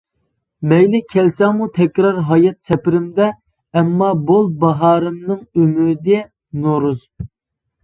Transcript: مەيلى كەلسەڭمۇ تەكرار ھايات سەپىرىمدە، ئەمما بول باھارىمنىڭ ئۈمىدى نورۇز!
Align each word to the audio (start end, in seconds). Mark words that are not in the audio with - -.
مەيلى 0.69 1.01
كەلسەڭمۇ 1.11 1.67
تەكرار 1.75 2.17
ھايات 2.29 2.57
سەپىرىمدە، 2.71 3.29
ئەمما 3.81 4.09
بول 4.33 4.51
باھارىمنىڭ 4.65 5.45
ئۈمىدى 5.53 6.21
نورۇز! 6.67 7.09